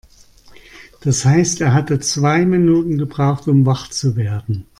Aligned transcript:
Das 1.01 1.25
heißt, 1.25 1.61
er 1.61 1.75
hatte 1.75 1.99
zwei 1.99 2.43
Minuten 2.43 2.97
gebraucht, 2.97 3.47
um 3.47 3.67
wach 3.67 3.87
zu 3.91 4.15
werden. 4.15 4.65